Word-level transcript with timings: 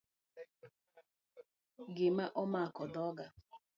Gima 1.95 2.25
omako 2.41 2.83
dhoga 2.93 3.25